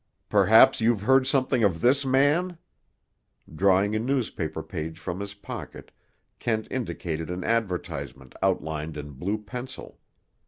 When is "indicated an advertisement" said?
6.71-8.33